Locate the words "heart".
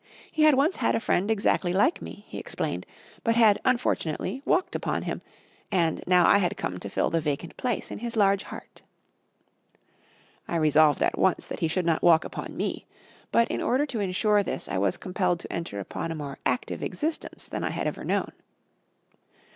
8.45-8.81